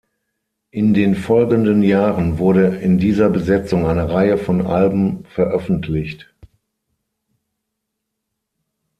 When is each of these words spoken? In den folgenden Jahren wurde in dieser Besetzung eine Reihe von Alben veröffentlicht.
In 0.71 0.95
den 0.95 1.13
folgenden 1.13 1.83
Jahren 1.83 2.39
wurde 2.39 2.75
in 2.77 2.97
dieser 2.97 3.29
Besetzung 3.29 3.85
eine 3.85 4.09
Reihe 4.09 4.39
von 4.39 4.65
Alben 4.65 5.25
veröffentlicht. 5.25 6.33